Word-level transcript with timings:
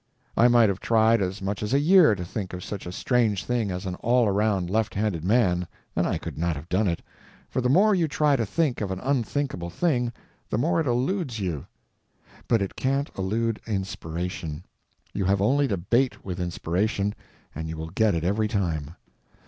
I 0.35 0.47
might 0.47 0.67
have 0.67 0.79
tried 0.79 1.21
as 1.21 1.43
much 1.43 1.61
as 1.61 1.75
a 1.75 1.79
year 1.79 2.15
to 2.15 2.25
think 2.25 2.53
of 2.53 2.63
such 2.63 2.87
a 2.87 2.91
strange 2.91 3.43
thing 3.45 3.69
as 3.69 3.85
an 3.85 3.93
all 3.99 4.27
around 4.27 4.67
left 4.67 4.95
handed 4.95 5.23
man 5.23 5.67
and 5.95 6.07
I 6.07 6.17
could 6.17 6.39
not 6.39 6.55
have 6.55 6.67
done 6.69 6.87
it, 6.87 7.03
for 7.51 7.61
the 7.61 7.69
more 7.69 7.93
you 7.93 8.07
try 8.07 8.35
to 8.35 8.43
think 8.43 8.81
of 8.81 8.89
an 8.89 8.99
unthinkable 9.01 9.69
thing 9.69 10.11
the 10.49 10.57
more 10.57 10.81
it 10.81 10.87
eludes 10.87 11.39
you; 11.39 11.67
but 12.47 12.63
it 12.63 12.75
can't 12.75 13.11
elude 13.15 13.61
inspiration; 13.67 14.63
you 15.13 15.23
have 15.25 15.39
only 15.39 15.67
to 15.67 15.77
bait 15.77 16.25
with 16.25 16.39
inspiration 16.39 17.13
and 17.53 17.69
you 17.69 17.77
will 17.77 17.91
get 17.91 18.15
it 18.15 18.23
every 18.23 18.47
time. 18.47 18.95